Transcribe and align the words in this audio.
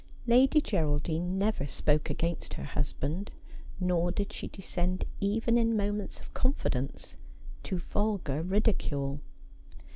Lady 0.25 0.59
Geraldine 0.59 1.37
never 1.37 1.67
spoke 1.67 2.09
against 2.09 2.55
her 2.55 2.63
husband: 2.63 3.29
nor 3.79 4.11
did 4.11 4.33
she 4.33 4.47
descend 4.47 5.05
even 5.19 5.59
in 5.59 5.77
moments 5.77 6.19
of 6.19 6.33
confidence 6.33 7.17
to 7.61 7.77
vulgar 7.77 8.41
ridicule. 8.41 9.19